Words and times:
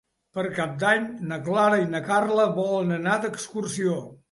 Per 0.35 0.45
Cap 0.59 0.71
d'Any 0.83 1.05
na 1.33 1.37
Clara 1.49 1.79
i 1.83 1.85
na 1.93 2.03
Carla 2.09 2.49
volen 2.57 2.99
anar 2.99 3.21
d'excursió. 3.27 4.03